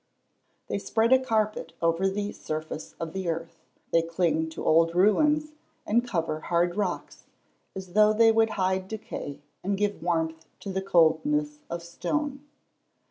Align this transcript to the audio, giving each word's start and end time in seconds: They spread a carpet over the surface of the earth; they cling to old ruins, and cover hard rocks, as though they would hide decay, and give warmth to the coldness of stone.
They 0.67 0.79
spread 0.79 1.13
a 1.13 1.19
carpet 1.23 1.73
over 1.79 2.09
the 2.09 2.31
surface 2.31 2.95
of 2.99 3.13
the 3.13 3.29
earth; 3.29 3.59
they 3.91 4.01
cling 4.01 4.49
to 4.49 4.65
old 4.65 4.95
ruins, 4.95 5.51
and 5.85 6.03
cover 6.07 6.39
hard 6.39 6.75
rocks, 6.75 7.25
as 7.75 7.93
though 7.93 8.11
they 8.11 8.31
would 8.31 8.49
hide 8.57 8.87
decay, 8.87 9.43
and 9.63 9.77
give 9.77 10.01
warmth 10.01 10.47
to 10.61 10.71
the 10.73 10.81
coldness 10.81 11.59
of 11.69 11.83
stone. 11.83 12.43